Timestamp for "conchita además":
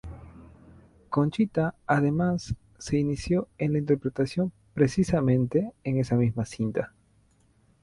1.11-2.55